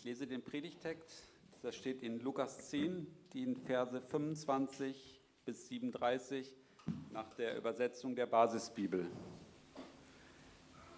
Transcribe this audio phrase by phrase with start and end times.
[0.00, 1.28] Ich lese den Predigtext,
[1.60, 6.54] das steht in Lukas 10, die in Verse 25 bis 37
[7.12, 9.06] nach der Übersetzung der Basisbibel.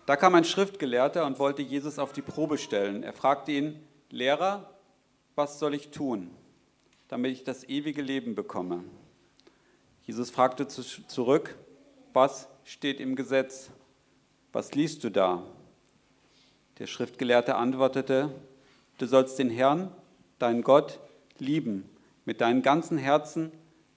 [0.06, 3.02] Da kam ein Schriftgelehrter und wollte Jesus auf die Probe stellen.
[3.02, 4.72] Er fragte ihn, Lehrer,
[5.34, 6.30] was soll ich tun,
[7.08, 8.84] damit ich das ewige Leben bekomme?
[10.04, 11.58] Jesus fragte zurück,
[12.12, 13.72] was steht im Gesetz?
[14.52, 15.42] Was liest du da?
[16.78, 18.32] Der Schriftgelehrte antwortete,
[19.02, 19.90] du sollst den Herrn,
[20.38, 21.00] deinen Gott,
[21.38, 21.90] lieben
[22.24, 23.50] mit deinem ganzen Herzen,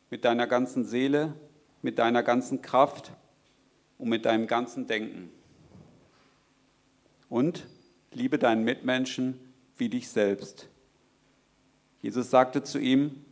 [0.09, 1.35] mit deiner ganzen Seele,
[1.83, 3.11] mit deiner ganzen Kraft
[3.99, 5.29] und mit deinem ganzen Denken.
[7.29, 7.67] Und
[8.13, 9.39] liebe deinen Mitmenschen
[9.77, 10.69] wie dich selbst.
[12.01, 13.23] Jesus sagte zu ihm,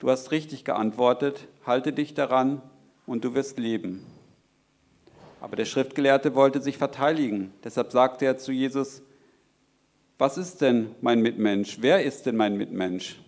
[0.00, 2.60] du hast richtig geantwortet, halte dich daran
[3.06, 4.04] und du wirst leben.
[5.40, 7.50] Aber der Schriftgelehrte wollte sich verteidigen.
[7.64, 9.00] Deshalb sagte er zu Jesus,
[10.18, 11.78] was ist denn mein Mitmensch?
[11.80, 13.20] Wer ist denn mein Mitmensch?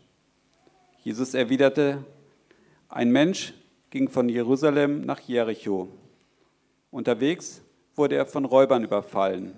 [1.02, 2.04] Jesus erwiderte,
[2.88, 3.54] ein Mensch
[3.90, 5.88] ging von Jerusalem nach Jericho.
[6.90, 7.62] Unterwegs
[7.94, 9.54] wurde er von Räubern überfallen.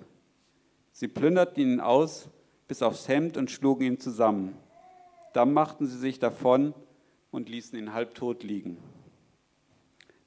[0.91, 2.29] Sie plünderten ihn aus
[2.67, 4.55] bis aufs Hemd und schlugen ihn zusammen.
[5.33, 6.75] Dann machten sie sich davon
[7.31, 8.77] und ließen ihn halbtot liegen.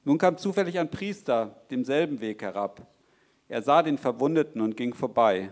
[0.03, 2.85] Nun kam zufällig ein Priester demselben Weg herab.
[3.47, 5.51] Er sah den Verwundeten und ging vorbei.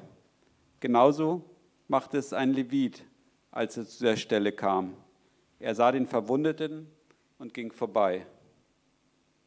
[0.86, 1.42] Genauso
[1.88, 3.04] machte es ein Levit,
[3.50, 4.94] als er zu der Stelle kam.
[5.58, 6.86] Er sah den Verwundeten
[7.40, 8.28] und ging vorbei.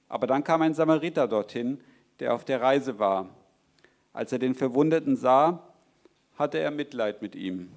[0.08, 1.80] Aber dann kam ein Samariter dorthin,
[2.18, 3.28] der auf der Reise war.
[4.12, 5.62] Als er den Verwundeten sah,
[6.36, 7.68] hatte er Mitleid mit ihm.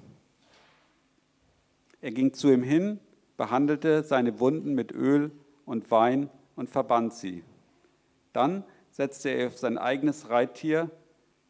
[2.02, 3.00] Er ging zu ihm hin,
[3.38, 5.30] behandelte seine Wunden mit Öl
[5.68, 7.44] und Wein und verband sie.
[8.34, 10.90] Dann setzte er auf sein eigenes Reittier,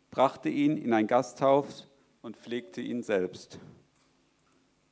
[0.10, 1.88] brachte ihn in ein Gasthaus
[2.22, 3.60] und pflegte ihn selbst.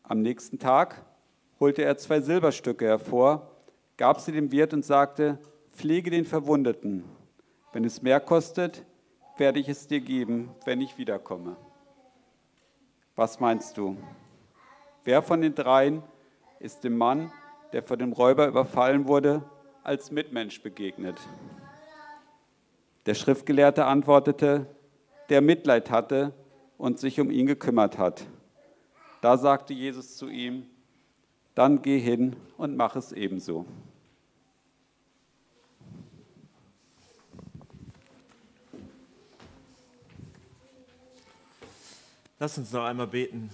[0.04, 1.06] Am nächsten Tag
[1.60, 3.52] holte er zwei Silberstücke hervor,
[3.98, 5.40] gab sie dem Wirt und sagte,
[5.72, 7.04] pflege den Verwundeten.
[7.72, 8.86] Wenn es mehr kostet,
[9.38, 11.56] werde ich es dir geben, wenn ich wiederkomme.
[13.16, 13.98] Was meinst du?
[15.04, 16.02] Wer von den dreien
[16.60, 17.32] ist dem Mann,
[17.74, 19.44] der von dem Räuber überfallen wurde,
[19.84, 21.20] als Mitmensch begegnet.
[23.06, 24.68] Der Schriftgelehrte antwortete,
[25.30, 26.34] der Mitleid hatte
[26.80, 28.26] und sich um ihn gekümmert hat.
[29.22, 30.66] Da sagte Jesus zu ihm,
[31.54, 33.66] dann geh hin und mach es ebenso.
[42.40, 43.50] Lass uns noch einmal beten.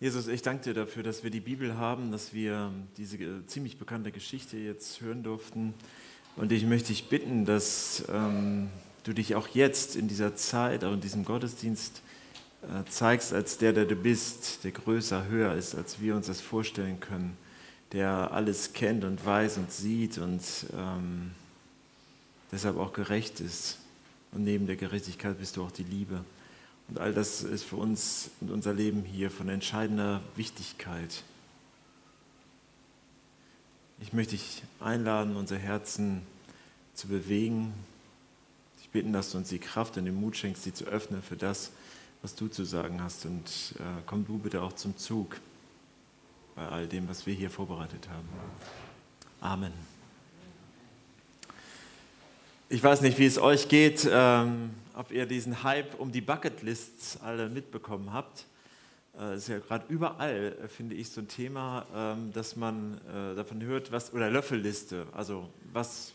[0.00, 4.10] Jesus, ich danke dir dafür, dass wir die Bibel haben, dass wir diese ziemlich bekannte
[4.10, 5.74] Geschichte jetzt hören durften.
[6.36, 8.70] Und ich möchte dich bitten, dass ähm,
[9.04, 12.02] du dich auch jetzt in dieser Zeit, auch in diesem Gottesdienst
[12.62, 16.40] äh, zeigst als der, der du bist, der größer, höher ist, als wir uns das
[16.40, 17.36] vorstellen können,
[17.92, 20.42] der alles kennt und weiß und sieht und
[20.72, 21.32] ähm,
[22.52, 23.78] deshalb auch gerecht ist.
[24.30, 26.24] Und neben der Gerechtigkeit bist du auch die Liebe.
[26.88, 31.22] Und all das ist für uns und unser Leben hier von entscheidender Wichtigkeit.
[34.00, 36.22] Ich möchte dich einladen, unser Herzen
[36.94, 37.72] zu bewegen.
[38.92, 41.34] Ich bitte, dass du uns die Kraft und den Mut schenkst, sie zu öffnen für
[41.34, 41.70] das,
[42.20, 43.24] was du zu sagen hast.
[43.24, 45.40] Und äh, komm du bitte auch zum Zug
[46.54, 48.28] bei all dem, was wir hier vorbereitet haben.
[49.40, 49.72] Amen.
[52.68, 54.06] Ich weiß nicht, wie es euch geht.
[54.12, 58.44] Ähm, ob ihr diesen Hype um die Bucketlists alle mitbekommen habt.
[59.18, 63.34] Äh, ist ja gerade überall, äh, finde ich, so ein Thema, ähm, dass man äh,
[63.36, 66.12] davon hört, was, oder Löffelliste, also was,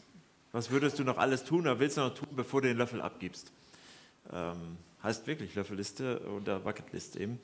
[0.58, 3.00] was würdest du noch alles tun oder willst du noch tun, bevor du den Löffel
[3.00, 3.52] abgibst?
[4.34, 7.40] Ähm, heißt wirklich Löffelliste oder Bucketlist eben.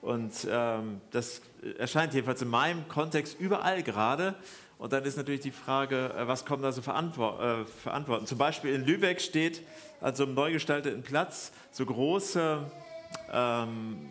[0.00, 1.42] Und ähm, das
[1.78, 4.34] erscheint jedenfalls in meinem Kontext überall gerade.
[4.78, 8.26] Und dann ist natürlich die Frage, was kommen da so für Antworten?
[8.26, 9.60] Zum Beispiel in Lübeck steht,
[10.00, 12.60] an so einem neu gestalteten Platz so große,
[13.30, 14.08] ähm,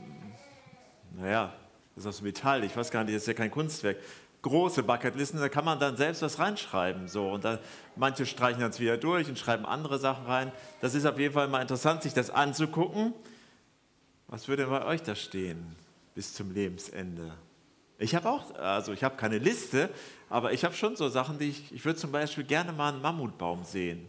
[1.18, 1.52] naja,
[1.96, 3.98] das ist aus Metall, ich weiß gar nicht, das ist ja kein Kunstwerk,
[4.44, 7.08] große Bucketlisten, da kann man dann selbst was reinschreiben.
[7.08, 7.32] So.
[7.32, 7.60] Und da,
[7.96, 10.52] manche streichen das wieder durch und schreiben andere Sachen rein.
[10.82, 13.14] Das ist auf jeden Fall mal interessant, sich das anzugucken.
[14.28, 15.76] Was würde bei euch da stehen
[16.14, 17.34] bis zum Lebensende?
[17.98, 19.90] Ich habe auch, also ich habe keine Liste,
[20.30, 23.02] aber ich habe schon so Sachen, die ich, ich würde zum Beispiel gerne mal einen
[23.02, 24.06] Mammutbaum sehen.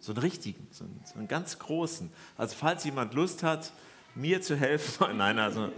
[0.00, 2.10] So einen richtigen, so einen, so einen ganz großen.
[2.36, 3.72] Also falls jemand Lust hat,
[4.14, 5.70] mir zu helfen, nein, also,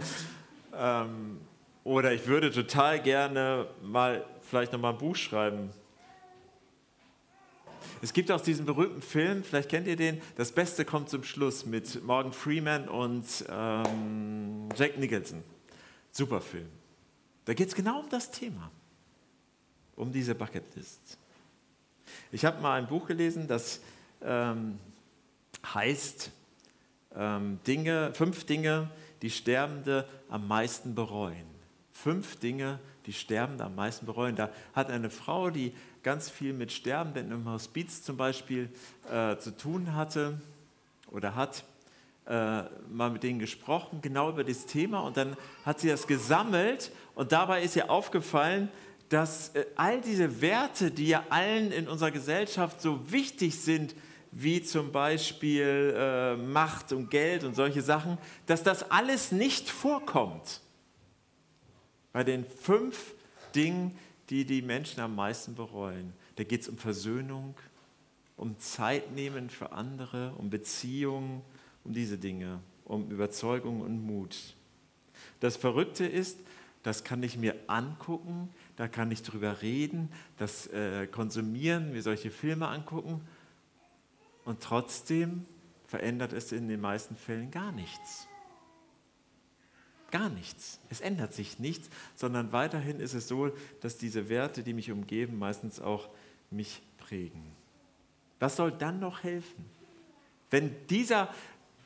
[0.75, 1.39] ähm,
[1.83, 5.71] oder ich würde total gerne mal vielleicht noch mal ein Buch schreiben.
[8.03, 11.65] Es gibt auch diesen berühmten Film, vielleicht kennt ihr den, Das Beste kommt zum Schluss
[11.65, 15.43] mit Morgan Freeman und ähm, Jack Nicholson.
[16.11, 16.67] Super Film.
[17.45, 18.71] Da geht es genau um das Thema,
[19.95, 21.17] um diese Bucketlist.
[22.31, 23.81] Ich habe mal ein Buch gelesen, das
[24.23, 24.79] ähm,
[25.73, 26.31] heißt
[27.15, 28.89] ähm, Dinge, fünf Dinge,
[29.21, 31.50] die Sterbende am meisten bereuen.
[31.93, 34.35] Fünf Dinge, die Sterbende am meisten bereuen.
[34.35, 35.73] Da hat eine Frau, die
[36.03, 38.69] ganz viel mit Sterbenden im Hospiz zum Beispiel
[39.11, 40.39] äh, zu tun hatte
[41.11, 41.63] oder hat,
[42.27, 45.35] äh, mal mit denen gesprochen, genau über das Thema und dann
[45.65, 48.69] hat sie das gesammelt und dabei ist ihr aufgefallen,
[49.09, 53.95] dass äh, all diese Werte, die ja allen in unserer Gesellschaft so wichtig sind,
[54.31, 60.61] wie zum Beispiel äh, Macht und Geld und solche Sachen, dass das alles nicht vorkommt.
[62.13, 63.13] Bei den fünf
[63.55, 63.97] Dingen,
[64.29, 66.13] die die Menschen am meisten bereuen.
[66.35, 67.55] Da geht es um Versöhnung,
[68.37, 71.41] um Zeit nehmen für andere, um Beziehungen,
[71.83, 74.55] um diese Dinge, um Überzeugung und Mut.
[75.39, 76.39] Das Verrückte ist,
[76.83, 82.31] das kann ich mir angucken, da kann ich drüber reden, das äh, konsumieren, mir solche
[82.31, 83.21] Filme angucken
[84.45, 85.45] und trotzdem
[85.85, 88.27] verändert es in den meisten Fällen gar nichts.
[90.11, 90.79] Gar nichts.
[90.89, 95.39] Es ändert sich nichts, sondern weiterhin ist es so, dass diese Werte, die mich umgeben,
[95.39, 96.09] meistens auch
[96.49, 97.43] mich prägen.
[98.39, 99.65] Was soll dann noch helfen?
[100.49, 101.33] Wenn dieser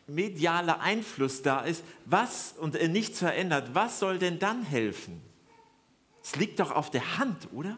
[0.08, 5.22] mediale Einfluss da ist, was und nichts verändert, was soll denn dann helfen?
[6.24, 7.78] Es liegt doch auf der Hand, oder?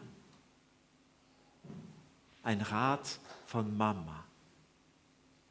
[2.42, 4.24] Ein Rat von Mama.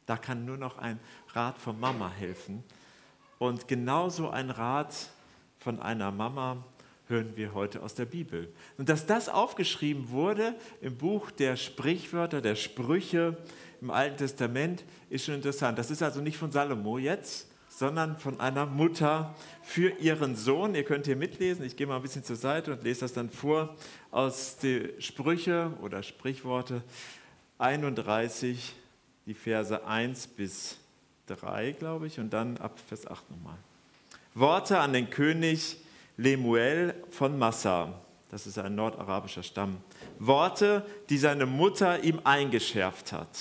[0.06, 0.98] Da kann nur noch ein
[1.34, 2.64] Rat von Mama helfen.
[3.38, 4.94] Und genauso ein Rat
[5.58, 6.64] von einer Mama
[7.08, 8.52] hören wir heute aus der Bibel.
[8.76, 13.36] Und dass das aufgeschrieben wurde im Buch der Sprichwörter, der Sprüche
[13.80, 15.78] im Alten Testament, ist schon interessant.
[15.78, 20.74] Das ist also nicht von Salomo jetzt, sondern von einer Mutter für ihren Sohn.
[20.74, 23.30] Ihr könnt hier mitlesen, ich gehe mal ein bisschen zur Seite und lese das dann
[23.30, 23.76] vor
[24.10, 26.82] aus den Sprüche oder Sprichworte
[27.58, 28.74] 31,
[29.26, 30.78] die Verse 1 bis
[31.28, 33.58] 3, glaube ich, und dann ab Vers 8 nochmal.
[34.34, 35.76] Worte an den König
[36.16, 38.00] Lemuel von Massa.
[38.30, 39.78] Das ist ein nordarabischer Stamm.
[40.18, 43.38] Worte, die seine Mutter ihm eingeschärft hat.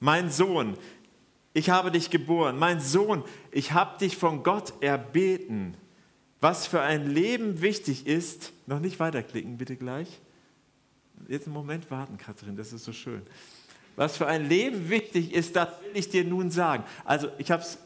[0.00, 0.76] Mein Sohn,
[1.52, 2.58] ich habe dich geboren.
[2.58, 5.76] Mein Sohn, ich habe dich von Gott erbeten.
[6.40, 10.20] Was für ein Leben wichtig ist, noch nicht weiterklicken, bitte gleich.
[11.28, 13.22] Jetzt einen Moment warten, Katrin, das ist so schön
[13.96, 16.84] was für ein Leben wichtig ist, das will ich dir nun sagen.
[17.04, 17.78] Also ich habe es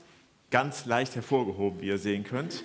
[0.51, 2.65] ganz leicht hervorgehoben, wie ihr sehen könnt.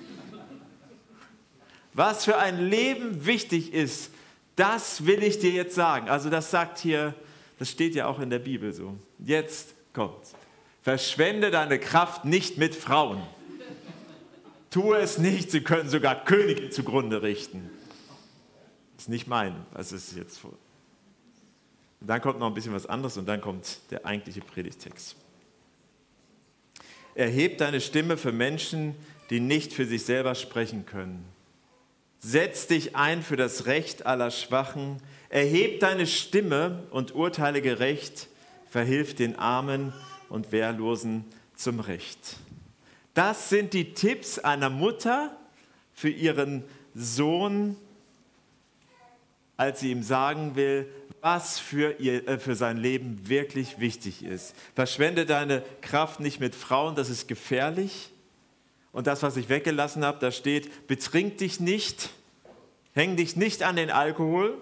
[1.94, 4.12] Was für ein Leben wichtig ist,
[4.56, 6.10] das will ich dir jetzt sagen.
[6.10, 7.14] Also das sagt hier,
[7.60, 8.96] das steht ja auch in der Bibel so.
[9.20, 10.26] Jetzt kommt.
[10.82, 13.22] Verschwende deine Kraft nicht mit Frauen.
[14.70, 17.70] Tue es nicht, sie können sogar Könige zugrunde richten.
[18.96, 20.54] Das ist nicht mein, was ist jetzt vor.
[22.04, 25.16] Und dann kommt noch ein bisschen was anderes und dann kommt der eigentliche Predigtext.
[27.16, 28.94] Erheb deine Stimme für Menschen,
[29.30, 31.24] die nicht für sich selber sprechen können.
[32.20, 34.98] Setz dich ein für das Recht aller Schwachen.
[35.30, 38.28] Erheb deine Stimme und urteile gerecht.
[38.70, 39.94] Verhilf den Armen
[40.28, 41.24] und Wehrlosen
[41.56, 42.36] zum Recht.
[43.14, 45.34] Das sind die Tipps einer Mutter
[45.94, 47.78] für ihren Sohn,
[49.56, 50.86] als sie ihm sagen will,
[51.24, 54.54] was für, ihr, äh, für sein Leben wirklich wichtig ist.
[54.76, 58.12] Verschwende deine Kraft nicht mit Frauen, das ist gefährlich.
[58.92, 62.10] Und das, was ich weggelassen habe, da steht, betrink dich nicht,
[62.92, 64.58] häng dich nicht an den Alkohol.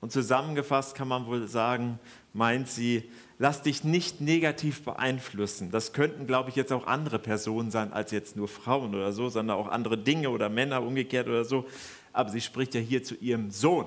[0.00, 2.00] Und zusammengefasst kann man wohl sagen,
[2.32, 5.70] meint sie, lass dich nicht negativ beeinflussen.
[5.70, 9.28] Das könnten, glaube ich, jetzt auch andere Personen sein als jetzt nur Frauen oder so,
[9.28, 11.66] sondern auch andere Dinge oder Männer umgekehrt oder so.
[12.12, 13.86] Aber sie spricht ja hier zu ihrem Sohn.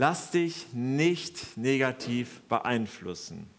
[0.00, 3.50] Lass dich nicht negativ beeinflussen.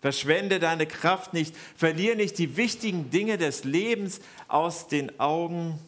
[0.00, 5.78] Verschwende deine Kraft nicht, verliere nicht die wichtigen Dinge des Lebens aus den Augen,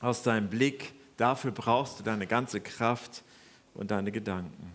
[0.00, 0.94] aus deinem Blick.
[1.18, 3.22] Dafür brauchst du deine ganze Kraft
[3.74, 4.72] und deine Gedanken.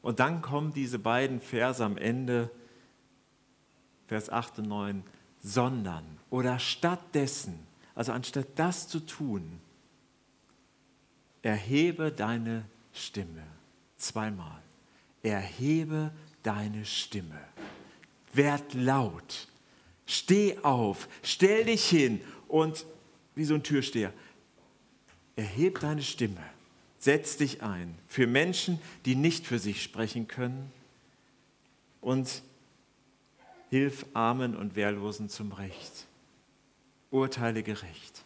[0.00, 2.52] Und dann kommen diese beiden Verse am Ende,
[4.06, 5.02] Vers 8 und 9,
[5.42, 9.58] sondern oder stattdessen, also anstatt das zu tun,
[11.42, 13.55] erhebe deine Stimme.
[13.96, 14.62] Zweimal.
[15.22, 16.12] Erhebe
[16.42, 17.40] deine Stimme.
[18.32, 19.48] Werd laut.
[20.06, 21.08] Steh auf.
[21.22, 22.86] Stell dich hin und
[23.34, 24.12] wie so ein Türsteher.
[25.34, 26.42] Erhebe deine Stimme.
[26.98, 30.72] Setz dich ein für Menschen, die nicht für sich sprechen können
[32.00, 32.42] und
[33.70, 36.06] hilf Armen und Wehrlosen zum Recht.
[37.10, 38.24] Urteile gerecht.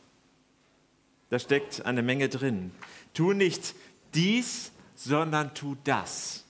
[1.30, 2.72] Da steckt eine Menge drin.
[3.14, 3.74] Tu nicht
[4.14, 6.44] dies, sondern tu das.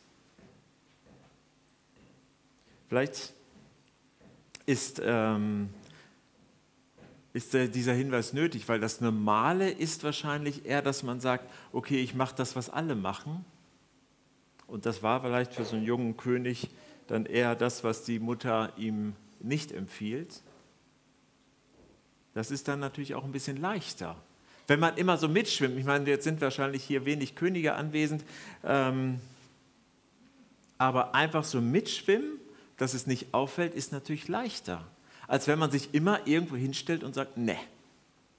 [2.88, 3.32] Vielleicht
[4.66, 5.68] ist, ähm,
[7.32, 12.14] ist dieser Hinweis nötig, weil das Normale ist wahrscheinlich eher, dass man sagt, okay, ich
[12.14, 13.44] mache das, was alle machen.
[14.66, 16.70] Und das war vielleicht für so einen jungen König
[17.06, 20.42] dann eher das, was die Mutter ihm nicht empfiehlt.
[22.34, 24.16] Das ist dann natürlich auch ein bisschen leichter.
[24.70, 28.22] Wenn man immer so mitschwimmt, ich meine, jetzt sind wahrscheinlich hier wenig Könige anwesend,
[28.64, 29.18] ähm,
[30.78, 32.38] aber einfach so mitschwimmen
[32.80, 34.82] dass es nicht auffällt, ist natürlich leichter,
[35.28, 37.58] als wenn man sich immer irgendwo hinstellt und sagt, ne,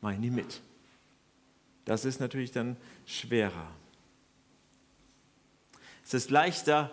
[0.01, 0.61] mach ich nie mit.
[1.85, 3.67] Das ist natürlich dann schwerer.
[6.03, 6.89] Es ist leichter,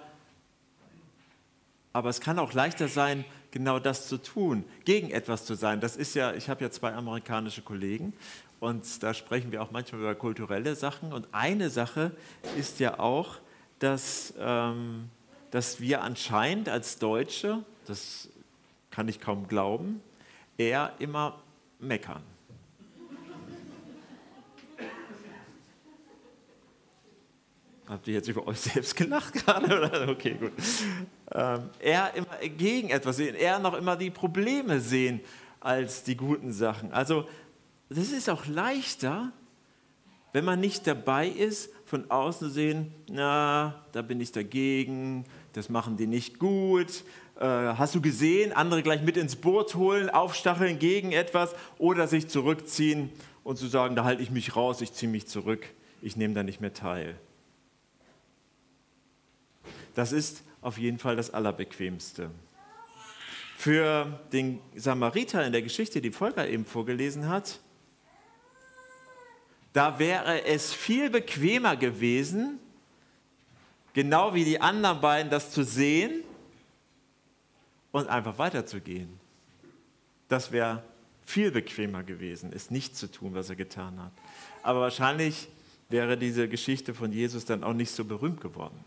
[1.95, 5.80] aber es kann auch leichter sein, genau das zu tun, gegen etwas zu sein.
[5.80, 8.12] Das ist ja, ich habe ja zwei amerikanische Kollegen
[8.60, 11.12] und da sprechen wir auch manchmal über kulturelle Sachen.
[11.12, 12.12] Und eine Sache
[12.56, 13.38] ist ja auch,
[13.78, 15.10] dass ähm,
[15.50, 18.28] dass wir anscheinend als Deutsche, das
[18.90, 20.00] kann ich kaum glauben,
[20.56, 21.40] eher immer
[21.78, 22.22] meckern.
[27.88, 30.08] Habt ihr jetzt über euch selbst gelacht gerade?
[30.10, 30.52] Okay, gut.
[31.32, 35.20] Ähm, eher immer gegen etwas sehen, eher noch immer die Probleme sehen
[35.60, 36.92] als die guten Sachen.
[36.92, 37.26] Also,
[37.88, 39.33] das ist auch leichter,
[40.33, 45.71] wenn man nicht dabei ist, von außen zu sehen, na, da bin ich dagegen, das
[45.71, 47.02] machen die nicht gut.
[47.40, 52.28] Äh, hast du gesehen, andere gleich mit ins Boot holen, aufstacheln gegen etwas oder sich
[52.28, 53.11] zurückziehen
[53.42, 55.66] und zu sagen, da halte ich mich raus, ich ziehe mich zurück,
[56.02, 57.18] ich nehme da nicht mehr teil.
[59.95, 62.30] Das ist auf jeden Fall das Allerbequemste.
[63.57, 67.61] Für den Samariter in der Geschichte, die Volker eben vorgelesen hat,
[69.72, 72.58] da wäre es viel bequemer gewesen,
[73.92, 76.22] genau wie die anderen beiden, das zu sehen
[77.92, 79.08] und einfach weiterzugehen.
[80.28, 80.82] Das wäre
[81.25, 84.12] viel bequemer gewesen, es nicht zu tun, was er getan hat.
[84.62, 85.48] Aber wahrscheinlich
[85.88, 88.84] wäre diese Geschichte von Jesus dann auch nicht so berühmt geworden.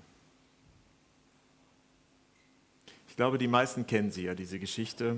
[3.08, 5.18] Ich glaube, die meisten kennen sie ja, diese Geschichte.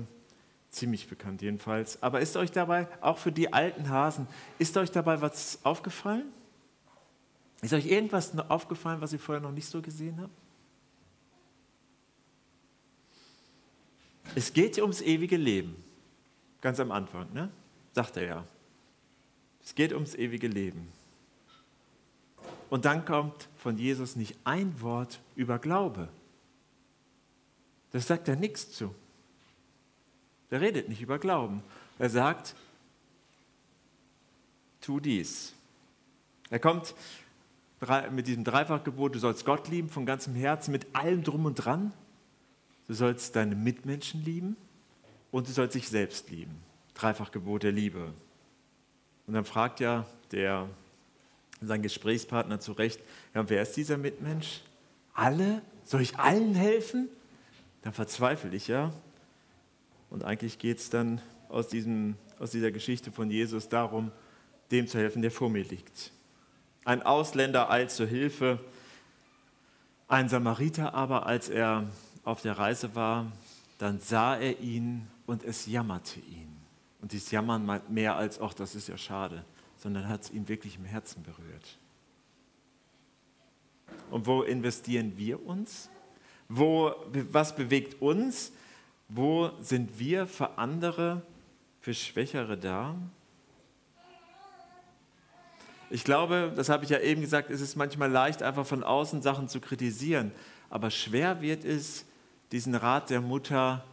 [0.74, 2.02] Ziemlich bekannt jedenfalls.
[2.02, 4.26] Aber ist euch dabei, auch für die alten Hasen,
[4.58, 6.24] ist euch dabei was aufgefallen?
[7.62, 10.32] Ist euch irgendwas aufgefallen, was ihr vorher noch nicht so gesehen habt?
[14.34, 15.76] Es geht ums ewige Leben.
[16.60, 17.50] Ganz am Anfang, ne?
[17.92, 18.44] sagt er ja.
[19.62, 20.88] Es geht ums ewige Leben.
[22.68, 26.08] Und dann kommt von Jesus nicht ein Wort über Glaube.
[27.92, 28.92] Das sagt er nichts zu.
[30.54, 31.64] Er redet nicht über Glauben.
[31.98, 32.54] Er sagt,
[34.80, 35.52] tu dies.
[36.48, 36.94] Er kommt
[38.12, 41.92] mit diesem Dreifachgebot, du sollst Gott lieben von ganzem Herzen, mit allem drum und dran.
[42.86, 44.56] Du sollst deine Mitmenschen lieben
[45.32, 46.54] und du sollst dich selbst lieben.
[46.94, 48.12] Dreifachgebot der Liebe.
[49.26, 50.68] Und dann fragt ja der,
[51.62, 53.00] sein Gesprächspartner zu Recht,
[53.34, 54.60] ja, wer ist dieser Mitmensch?
[55.14, 55.62] Alle?
[55.82, 57.08] Soll ich allen helfen?
[57.82, 58.92] Dann verzweifle ich ja.
[60.14, 64.12] Und eigentlich geht es dann aus, diesem, aus dieser Geschichte von Jesus darum,
[64.70, 66.12] dem zu helfen, der vor mir liegt.
[66.84, 68.60] Ein Ausländer eilt zur Hilfe,
[70.06, 71.88] ein Samariter aber, als er
[72.22, 73.32] auf der Reise war,
[73.78, 76.58] dann sah er ihn und es jammerte ihn.
[77.02, 79.44] Und dieses Jammern meint mehr als, ach, das ist ja schade,
[79.78, 81.76] sondern hat es ihn wirklich im Herzen berührt.
[84.12, 85.90] Und wo investieren wir uns?
[86.48, 86.94] Wo,
[87.32, 88.52] was bewegt uns?
[89.16, 91.22] Wo sind wir für andere,
[91.80, 92.96] für Schwächere da?
[95.88, 99.22] Ich glaube, das habe ich ja eben gesagt, es ist manchmal leicht, einfach von außen
[99.22, 100.32] Sachen zu kritisieren.
[100.68, 102.06] Aber schwer wird es,
[102.50, 103.84] diesen Rat der Mutter,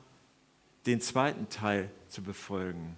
[0.87, 2.95] den zweiten Teil zu befolgen.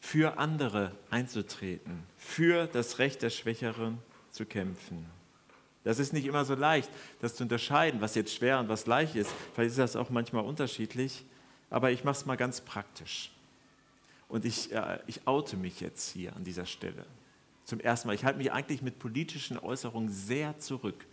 [0.00, 3.98] Für andere einzutreten, für das Recht der Schwächeren
[4.30, 5.04] zu kämpfen.
[5.86, 6.90] Das ist nicht immer so leicht,
[7.20, 9.30] das zu unterscheiden, was jetzt schwer und was leicht ist.
[9.54, 11.24] Vielleicht ist das auch manchmal unterschiedlich,
[11.70, 13.30] aber ich mache es mal ganz praktisch.
[14.28, 17.06] Und ich, äh, ich oute mich jetzt hier an dieser Stelle
[17.64, 18.14] zum ersten Mal.
[18.14, 21.06] Ich halte mich eigentlich mit politischen Äußerungen sehr zurück.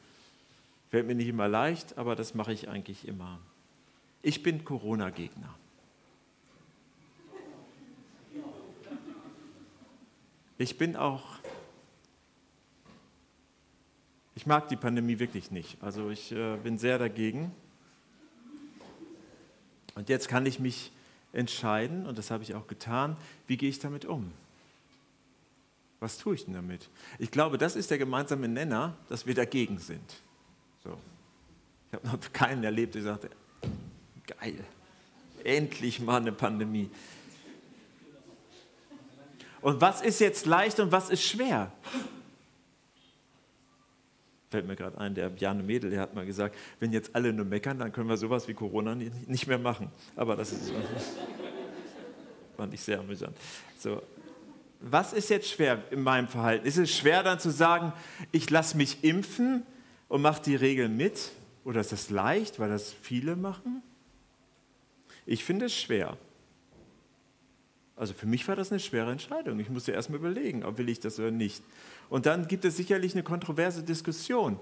[0.89, 3.37] Fällt mir nicht immer leicht, aber das mache ich eigentlich immer.
[4.23, 5.53] Ich bin Corona-Gegner.
[10.57, 11.42] Ich bin auch
[14.35, 15.77] Ich mag die Pandemie wirklich nicht.
[15.81, 17.51] Also ich äh, bin sehr dagegen.
[19.95, 20.91] Und jetzt kann ich mich
[21.33, 23.15] entscheiden, und das habe ich auch getan,
[23.47, 24.31] wie gehe ich damit um?
[25.99, 26.89] Was tue ich denn damit?
[27.19, 30.15] Ich glaube, das ist der gemeinsame Nenner, dass wir dagegen sind.
[30.83, 30.97] So.
[31.87, 33.29] Ich habe noch keinen erlebt, der sagte,
[34.27, 34.63] geil,
[35.43, 36.89] endlich mal eine Pandemie.
[39.61, 41.71] Und was ist jetzt leicht und was ist schwer?
[44.53, 47.43] Fällt mir gerade ein, der Bjarne Mädel, der hat mal gesagt, wenn jetzt alle nur
[47.43, 49.89] meckern, dann können wir sowas wie Corona nicht mehr machen.
[50.15, 50.71] Aber das ist,
[52.55, 53.35] fand ich sehr amüsant.
[53.79, 54.03] So,
[54.79, 56.67] was ist jetzt schwer in meinem Verhalten?
[56.67, 57.93] Ist es schwer dann zu sagen,
[58.31, 59.63] ich lasse mich impfen
[60.07, 61.31] und mache die Regeln mit?
[61.65, 63.81] Oder ist das leicht, weil das viele machen?
[65.25, 66.15] Ich finde es schwer.
[67.95, 69.59] Also für mich war das eine schwere Entscheidung.
[69.59, 71.63] Ich musste erst mal überlegen, ob will ich das oder nicht.
[72.09, 74.59] Und dann gibt es sicherlich eine kontroverse Diskussion.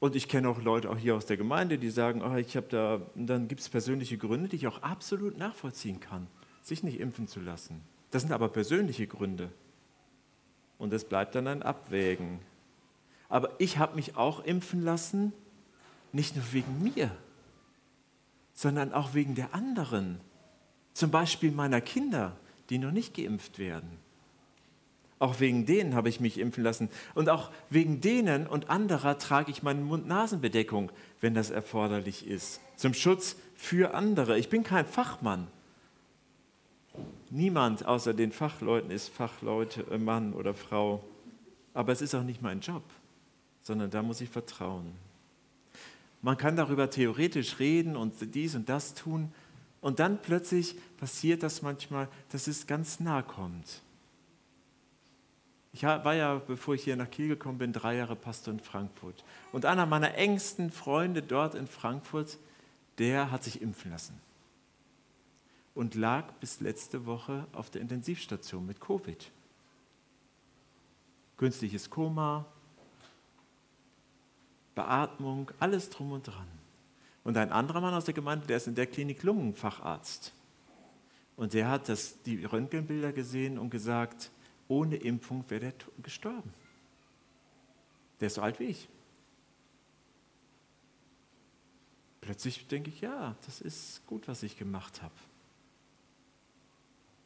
[0.00, 2.66] Und ich kenne auch Leute auch hier aus der Gemeinde, die sagen, oh, ich habe
[2.68, 6.26] da, dann gibt es persönliche Gründe, die ich auch absolut nachvollziehen kann,
[6.60, 7.80] sich nicht impfen zu lassen.
[8.10, 9.50] Das sind aber persönliche Gründe.
[10.76, 12.40] Und es bleibt dann ein Abwägen.
[13.28, 15.32] Aber ich habe mich auch impfen lassen,
[16.10, 17.10] nicht nur wegen mir,
[18.54, 20.20] sondern auch wegen der anderen.
[20.92, 22.36] Zum Beispiel meiner Kinder,
[22.72, 23.98] die noch nicht geimpft werden.
[25.18, 26.88] Auch wegen denen habe ich mich impfen lassen.
[27.14, 32.60] Und auch wegen denen und anderer trage ich meine Mund-Nasen-Bedeckung, wenn das erforderlich ist.
[32.76, 34.38] Zum Schutz für andere.
[34.38, 35.48] Ich bin kein Fachmann.
[37.28, 41.04] Niemand außer den Fachleuten ist Fachleute, äh, Mann oder Frau.
[41.74, 42.82] Aber es ist auch nicht mein Job,
[43.60, 44.92] sondern da muss ich vertrauen.
[46.22, 49.30] Man kann darüber theoretisch reden und dies und das tun.
[49.82, 53.82] Und dann plötzlich passiert das manchmal, dass es ganz nah kommt.
[55.74, 59.24] Ich war ja, bevor ich hier nach Kiel gekommen bin, drei Jahre Pastor in Frankfurt.
[59.52, 62.38] Und einer meiner engsten Freunde dort in Frankfurt,
[62.98, 64.18] der hat sich impfen lassen
[65.74, 69.30] und lag bis letzte Woche auf der Intensivstation mit Covid.
[71.38, 72.44] Künstliches Koma,
[74.74, 76.61] Beatmung, alles drum und dran.
[77.24, 80.32] Und ein anderer Mann aus der Gemeinde, der ist in der Klinik Lungenfacharzt.
[81.36, 84.30] Und der hat das, die Röntgenbilder gesehen und gesagt,
[84.68, 86.52] ohne Impfung wäre der gestorben.
[88.20, 88.88] Der ist so alt wie ich.
[92.20, 95.14] Plötzlich denke ich, ja, das ist gut, was ich gemacht habe.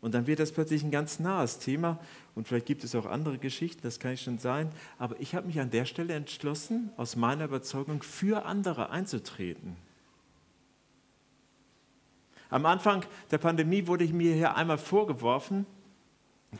[0.01, 1.99] Und dann wird das plötzlich ein ganz nahes Thema.
[2.35, 4.71] Und vielleicht gibt es auch andere Geschichten, das kann ich schon sein.
[4.99, 9.77] Aber ich habe mich an der Stelle entschlossen, aus meiner Überzeugung für andere einzutreten.
[12.51, 15.67] Am Anfang der Pandemie wurde mir hier einmal vorgeworfen,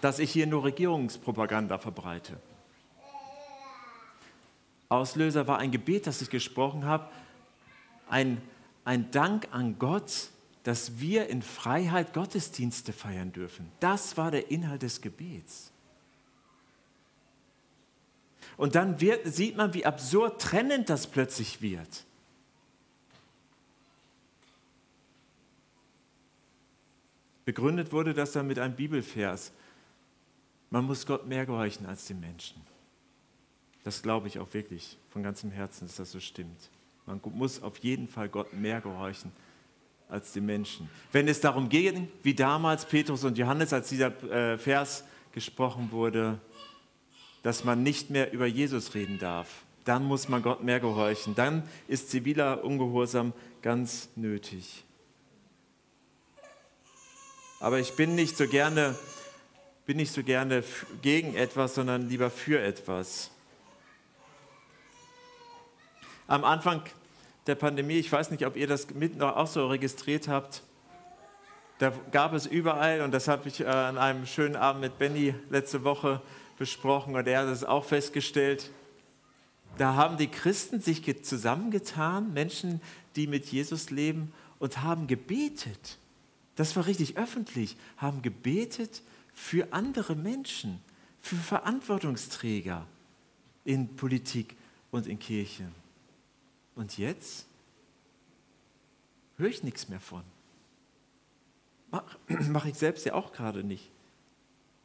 [0.01, 2.39] dass ich hier nur Regierungspropaganda verbreite.
[4.89, 7.09] Auslöser war ein Gebet, das ich gesprochen habe,
[8.09, 8.41] ein,
[8.85, 10.31] ein Dank an Gott,
[10.63, 13.71] dass wir in Freiheit Gottesdienste feiern dürfen.
[13.81, 15.73] Das war der Inhalt des Gebets.
[18.57, 22.06] Und dann wird, sieht man, wie absurd trennend das plötzlich wird.
[27.47, 29.53] Begründet wurde das dann mit einem Bibelvers.
[30.69, 32.61] Man muss Gott mehr gehorchen als den Menschen.
[33.85, 36.71] Das glaube ich auch wirklich von ganzem Herzen, dass das so stimmt.
[37.07, 39.31] Man muss auf jeden Fall Gott mehr gehorchen
[40.09, 40.91] als die Menschen.
[41.13, 46.41] Wenn es darum ging, wie damals Petrus und Johannes, als dieser äh, Vers gesprochen wurde,
[47.45, 51.37] dass man nicht mehr über Jesus reden darf, dann muss man Gott mehr gehorchen.
[51.37, 53.33] Dann ist ziviler Ungehorsam
[53.63, 54.86] ganz nötig.
[57.59, 58.97] Aber ich bin nicht so gerne,
[59.87, 60.63] bin nicht so gerne
[61.01, 63.31] gegen etwas, sondern lieber für etwas.
[66.27, 66.83] Am Anfang
[67.47, 70.63] der Pandemie, ich weiß nicht, ob ihr das mit noch auch so registriert habt,
[71.79, 75.35] da gab es überall, und das habe ich äh, an einem schönen Abend mit Benny
[75.51, 76.23] letzte Woche
[76.59, 78.71] besprochen, und er hat es auch festgestellt,
[79.79, 82.81] da haben die Christen sich zusammengetan, Menschen,
[83.15, 85.99] die mit Jesus leben, und haben gebetet.
[86.57, 90.81] Das war richtig öffentlich, haben gebetet für andere Menschen,
[91.21, 92.87] für Verantwortungsträger
[93.65, 94.57] in Politik
[94.91, 95.73] und in Kirchen.
[96.75, 97.47] Und jetzt
[99.37, 100.23] höre ich nichts mehr von.
[101.91, 103.91] Mache mach ich selbst ja auch gerade nicht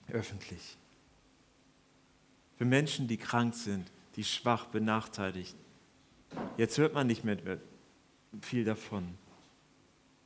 [0.09, 0.77] öffentlich.
[2.57, 5.55] Für Menschen, die krank sind, die schwach, benachteiligt.
[6.57, 7.37] Jetzt hört man nicht mehr
[8.41, 9.17] viel davon.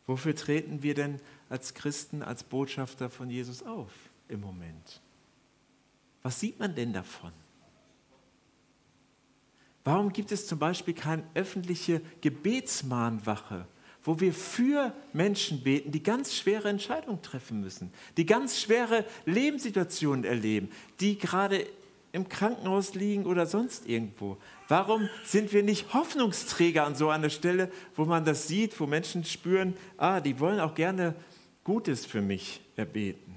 [0.07, 3.91] Wofür treten wir denn als Christen, als Botschafter von Jesus auf
[4.27, 5.01] im Moment?
[6.21, 7.31] Was sieht man denn davon?
[9.83, 13.67] Warum gibt es zum Beispiel keine öffentliche Gebetsmahnwache,
[14.03, 20.25] wo wir für Menschen beten, die ganz schwere Entscheidungen treffen müssen, die ganz schwere Lebenssituationen
[20.25, 21.67] erleben, die gerade
[22.15, 24.37] im Krankenhaus liegen oder sonst irgendwo?
[24.67, 29.23] Warum sind wir nicht Hoffnungsträger an so einer Stelle, wo man das sieht, wo Menschen
[29.25, 31.13] spüren, ah, die wollen auch gerne
[31.63, 33.35] Gutes für mich erbeten?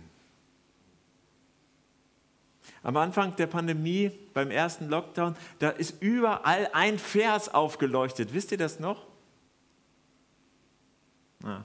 [2.82, 8.32] Am Anfang der Pandemie, beim ersten Lockdown, da ist überall ein Vers aufgeleuchtet.
[8.32, 9.06] Wisst ihr das noch?
[11.42, 11.64] Ah.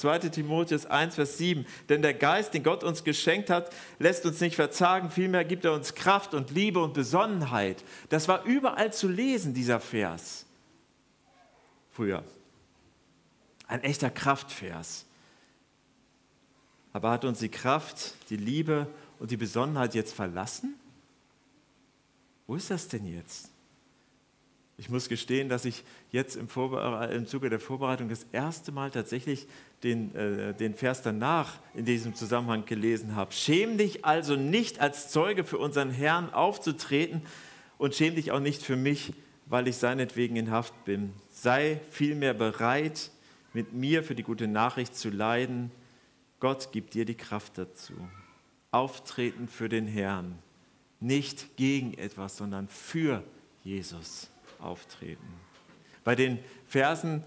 [0.00, 0.18] 2.
[0.30, 1.66] Timotheus 1, Vers 7.
[1.88, 5.72] Denn der Geist, den Gott uns geschenkt hat, lässt uns nicht verzagen, vielmehr gibt er
[5.72, 7.84] uns Kraft und Liebe und Besonnenheit.
[8.08, 10.46] Das war überall zu lesen, dieser Vers.
[11.92, 12.24] Früher.
[13.66, 15.06] Ein echter Kraftvers.
[16.92, 20.74] Aber hat uns die Kraft, die Liebe und die Besonnenheit jetzt verlassen?
[22.46, 23.50] Wo ist das denn jetzt?
[24.80, 26.48] Ich muss gestehen, dass ich jetzt im,
[27.12, 29.46] im Zuge der Vorbereitung das erste Mal tatsächlich
[29.82, 33.30] den, äh, den Vers danach in diesem Zusammenhang gelesen habe.
[33.32, 37.20] Schäm dich also nicht als Zeuge für unseren Herrn aufzutreten
[37.76, 39.12] und schäm dich auch nicht für mich,
[39.44, 41.12] weil ich seinetwegen in Haft bin.
[41.30, 43.10] Sei vielmehr bereit,
[43.52, 45.70] mit mir für die gute Nachricht zu leiden
[46.40, 47.92] Gott gibt dir die Kraft dazu.
[48.70, 50.38] Auftreten für den Herrn.
[50.98, 53.22] Nicht gegen etwas, sondern für
[53.62, 55.26] Jesus auftreten.
[56.04, 57.24] Bei den Versen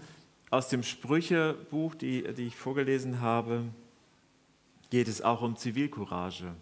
[0.50, 3.64] aus dem Sprüchebuch, die, die ich vorgelesen habe,
[4.90, 6.54] geht es auch um Zivilcourage,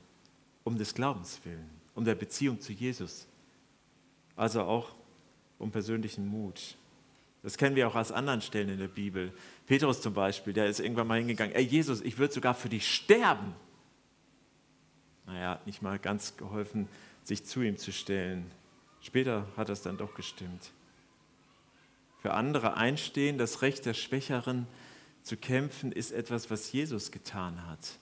[0.65, 3.27] um des Glaubens willen, um der Beziehung zu Jesus.
[4.37, 4.95] Also auch
[5.59, 6.77] um persönlichen Mut.
[7.43, 9.33] Das kennen wir auch aus anderen Stellen in der Bibel.
[9.67, 12.89] Petrus zum Beispiel, der ist irgendwann mal hingegangen, ey Jesus, ich würde sogar für dich
[12.89, 13.55] sterben.
[15.27, 16.89] Naja, hat nicht mal ganz geholfen,
[17.23, 18.51] sich zu ihm zu stellen.
[19.03, 20.71] Später hat das dann doch gestimmt.
[22.21, 24.69] Für andere einstehen, das Recht der Schwächeren
[25.25, 27.99] zu kämpfen, ist etwas, was Jesus getan hat.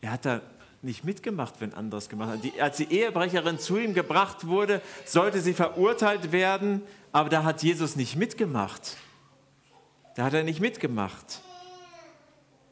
[0.00, 0.40] Er hat da
[0.80, 2.44] nicht mitgemacht, wenn anderes gemacht hat.
[2.44, 7.62] Die, als die Ehebrecherin zu ihm gebracht wurde, sollte sie verurteilt werden, aber da hat
[7.62, 8.96] Jesus nicht mitgemacht.
[10.14, 11.42] Da hat er nicht mitgemacht.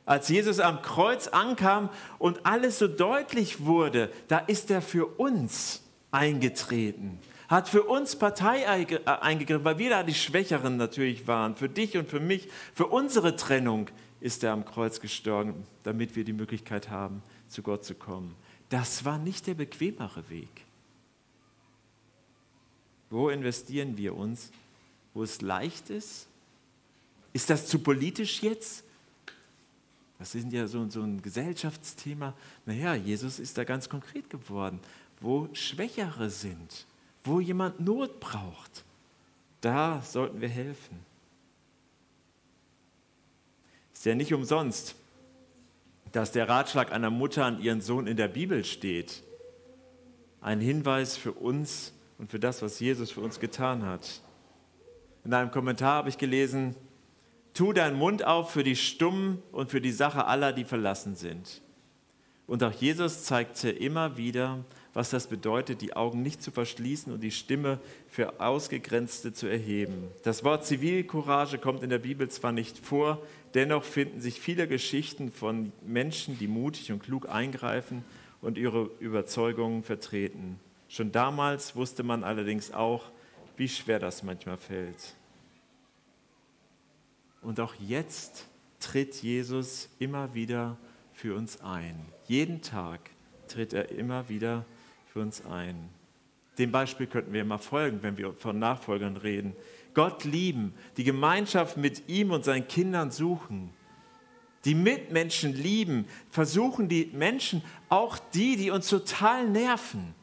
[0.07, 5.83] Als Jesus am Kreuz ankam und alles so deutlich wurde, da ist er für uns
[6.17, 11.69] eingetreten, hat für uns Partei äh, eingegriffen, weil wir da die Schwächeren natürlich waren, für
[11.69, 13.89] dich und für mich, für unsere Trennung
[14.21, 18.35] ist er am Kreuz gestorben, damit wir die Möglichkeit haben, zu Gott zu kommen.
[18.71, 20.49] Das war nicht der bequemere Weg.
[23.11, 24.51] Wo investieren wir uns?
[25.15, 26.27] Wo es leicht ist?
[27.33, 28.83] Ist das zu politisch jetzt?
[30.19, 32.35] Das ist ja so, so ein Gesellschaftsthema.
[32.65, 34.81] Naja, Jesus ist da ganz konkret geworden.
[35.21, 36.87] Wo Schwächere sind,
[37.25, 38.85] wo jemand Not braucht,
[39.61, 41.05] da sollten wir helfen.
[43.93, 44.95] Ist ja nicht umsonst,
[46.13, 49.23] dass der Ratschlag einer Mutter an ihren Sohn in der Bibel steht.
[50.41, 54.21] Ein Hinweis für uns und für das, was Jesus für uns getan hat.
[55.25, 56.77] In einem Kommentar habe ich gelesen,
[57.53, 61.63] tu deinen Mund auf für die Stummen und für die Sache aller, die verlassen sind.
[62.47, 64.65] Und auch Jesus zeigte immer wieder,
[64.97, 70.09] was das bedeutet, die Augen nicht zu verschließen und die Stimme für Ausgegrenzte zu erheben.
[70.23, 73.21] Das Wort Zivilcourage kommt in der Bibel zwar nicht vor,
[73.53, 78.07] dennoch finden sich viele Geschichten von Menschen, die mutig und klug eingreifen
[78.41, 80.59] und ihre Überzeugungen vertreten.
[80.89, 83.11] Schon damals wusste man allerdings auch,
[83.59, 85.15] wie schwer das manchmal fällt.
[87.43, 88.47] Und auch jetzt
[88.81, 90.79] tritt Jesus immer wieder
[91.13, 92.01] für uns ein.
[92.29, 93.11] Jeden Tag
[93.47, 94.65] tritt er immer wieder
[95.17, 95.89] für uns ein.
[96.59, 99.57] Dem Beispiel könnten wir immer folgen, wenn wir von Nachfolgern reden.
[99.95, 103.71] Gott lieben, die Gemeinschaft mit ihm und seinen Kindern suchen,
[104.67, 110.15] die Mitmenschen lieben, versuchen die Menschen, auch die, die uns total nerven,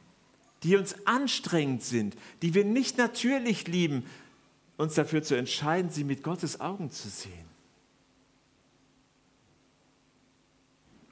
[0.62, 4.06] die uns anstrengend sind, die wir nicht natürlich lieben,
[4.77, 7.47] uns dafür zu entscheiden, sie mit Gottes Augen zu sehen.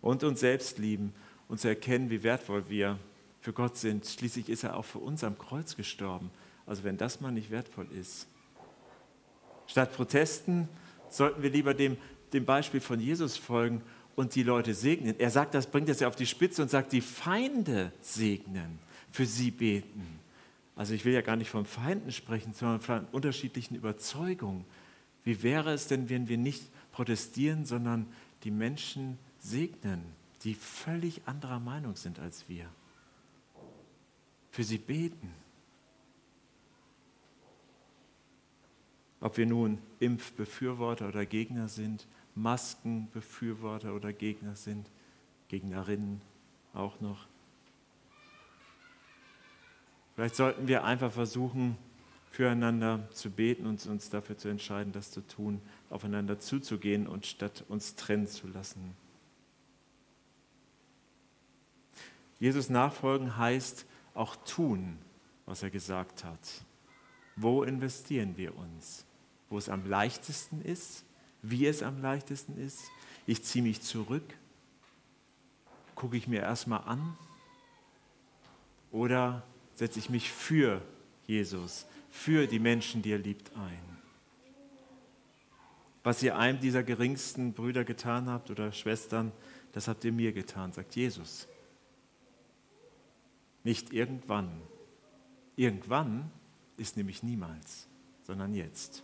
[0.01, 1.15] Und uns selbst lieben
[1.47, 2.99] und zu erkennen, wie wertvoll wir
[3.41, 4.05] für Gott sind.
[4.05, 6.31] Schließlich ist er auch für uns am Kreuz gestorben.
[6.65, 8.27] Also wenn das mal nicht wertvoll ist.
[9.67, 10.69] Statt Protesten
[11.09, 11.97] sollten wir lieber dem,
[12.33, 13.81] dem Beispiel von Jesus folgen
[14.15, 15.19] und die Leute segnen.
[15.19, 19.25] Er sagt, das bringt es ja auf die Spitze und sagt, die Feinde segnen für
[19.25, 20.19] sie beten.
[20.75, 24.65] Also ich will ja gar nicht von Feinden sprechen, sondern von unterschiedlichen Überzeugungen.
[25.23, 28.07] Wie wäre es denn, wenn wir nicht protestieren, sondern
[28.43, 30.03] die Menschen segnen,
[30.43, 32.65] die völlig anderer Meinung sind als wir?
[34.51, 35.33] Für sie beten.
[39.21, 44.89] Ob wir nun Impfbefürworter oder Gegner sind, Maskenbefürworter oder Gegner sind,
[45.47, 46.21] Gegnerinnen
[46.73, 47.27] auch noch.
[50.15, 51.77] Vielleicht sollten wir einfach versuchen,
[52.31, 57.63] füreinander zu beten und uns dafür zu entscheiden, das zu tun, aufeinander zuzugehen und statt
[57.67, 58.95] uns trennen zu lassen.
[62.39, 64.97] Jesus nachfolgen heißt auch tun,
[65.45, 66.65] was er gesagt hat.
[67.35, 69.05] Wo investieren wir uns?
[69.49, 71.03] Wo es am leichtesten ist,
[71.41, 72.83] wie es am leichtesten ist.
[73.25, 74.23] Ich ziehe mich zurück,
[75.95, 77.17] gucke ich mir erstmal an
[78.91, 79.43] oder
[79.73, 80.81] setze ich mich für
[81.25, 83.91] Jesus, für die Menschen, die er liebt, ein.
[86.03, 89.31] Was ihr einem dieser geringsten Brüder getan habt oder Schwestern,
[89.71, 91.47] das habt ihr mir getan, sagt Jesus.
[93.63, 94.61] Nicht irgendwann.
[95.55, 96.31] Irgendwann
[96.77, 97.87] ist nämlich niemals,
[98.23, 99.03] sondern jetzt.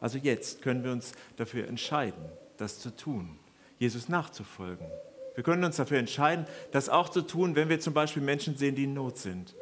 [0.00, 2.24] Also jetzt können wir uns dafür entscheiden,
[2.56, 3.38] das zu tun,
[3.78, 4.86] Jesus nachzufolgen.
[5.34, 8.74] Wir können uns dafür entscheiden, das auch zu tun, wenn wir zum Beispiel Menschen sehen,
[8.74, 9.54] die in Not sind.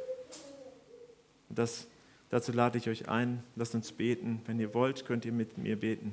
[1.48, 1.86] Das,
[2.28, 3.42] dazu lade ich euch ein.
[3.56, 4.42] Lasst uns beten.
[4.46, 6.12] Wenn ihr wollt, könnt ihr mit mir beten.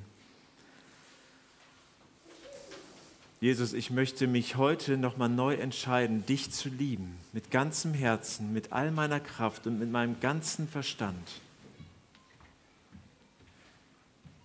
[3.42, 8.74] Jesus, ich möchte mich heute nochmal neu entscheiden, dich zu lieben, mit ganzem Herzen, mit
[8.74, 11.40] all meiner Kraft und mit meinem ganzen Verstand.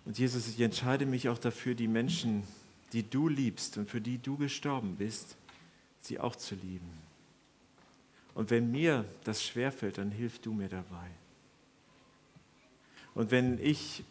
[0.05, 2.45] Und Jesus, ich entscheide mich auch dafür, die Menschen,
[2.93, 5.37] die du liebst und für die du gestorben bist,
[6.01, 6.91] sie auch zu lieben.
[8.35, 11.11] Und wenn mir das schwerfällt, dann hilf du mir dabei.
[13.17, 14.05] Und wenn ich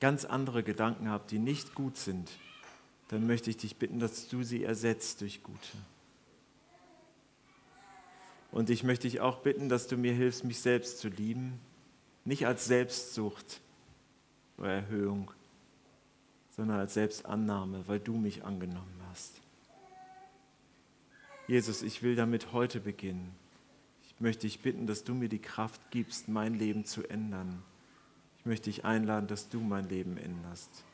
[0.00, 2.28] ganz andere Gedanken habe, die nicht gut sind,
[3.08, 5.78] dann möchte ich dich bitten, dass du sie ersetzt durch gute.
[8.50, 11.58] Und ich möchte dich auch bitten, dass du mir hilfst, mich selbst zu lieben,
[12.24, 13.60] nicht als Selbstsucht
[14.56, 15.30] oder Erhöhung,
[16.56, 19.40] sondern als Selbstannahme, weil du mich angenommen hast.
[21.46, 23.34] Jesus, ich will damit heute beginnen.
[24.02, 27.62] Ich möchte dich bitten, dass du mir die Kraft gibst, mein Leben zu ändern.
[28.38, 30.84] Ich möchte dich einladen, dass du mein Leben änderst.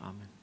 [0.00, 0.39] Amen.